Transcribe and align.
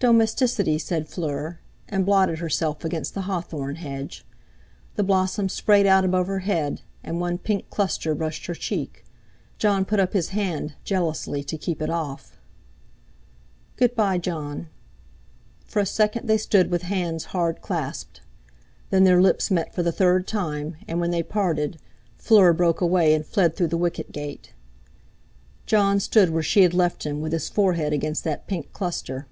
"Domesticity!" 0.00 0.78
said 0.78 1.08
Fleur, 1.08 1.58
and 1.88 2.06
blotted 2.06 2.38
herself 2.38 2.84
against 2.84 3.14
the 3.14 3.22
hawthorn 3.22 3.74
hedge. 3.74 4.24
The 4.94 5.02
blossom 5.02 5.48
sprayed 5.48 5.86
out 5.86 6.04
above 6.04 6.28
her 6.28 6.38
head, 6.38 6.82
and 7.02 7.18
one 7.20 7.36
pink 7.36 7.68
cluster 7.68 8.14
brushed 8.14 8.46
her 8.46 8.54
cheek. 8.54 9.04
Jon 9.58 9.84
put 9.84 9.98
up 9.98 10.12
his 10.12 10.28
hand 10.28 10.74
jealously 10.84 11.42
to 11.42 11.58
keep 11.58 11.82
it 11.82 11.90
off. 11.90 12.38
"Good 13.74 13.96
bye, 13.96 14.18
Jon." 14.18 14.68
For 15.64 15.80
a 15.80 15.84
second 15.86 16.28
they 16.28 16.38
stood 16.38 16.70
with 16.70 16.82
hands 16.82 17.24
hard 17.34 17.60
clasped. 17.60 18.20
Then 18.90 19.02
their 19.02 19.20
lips 19.20 19.50
met 19.50 19.74
for 19.74 19.82
the 19.82 19.90
third 19.90 20.28
time, 20.28 20.76
and 20.86 21.00
when 21.00 21.10
they 21.10 21.24
parted 21.24 21.76
Fleur 22.16 22.52
broke 22.52 22.80
away 22.80 23.14
and 23.14 23.26
fled 23.26 23.56
through 23.56 23.66
the 23.66 23.76
wicket 23.76 24.12
gate. 24.12 24.52
Jon 25.66 25.98
stood 25.98 26.30
where 26.30 26.40
she 26.40 26.62
had 26.62 26.72
left 26.72 27.04
him, 27.04 27.20
with 27.20 27.32
his 27.32 27.48
forehead 27.48 27.92
against 27.92 28.22
that 28.22 28.46
pink 28.46 28.72
cluster. 28.72 29.26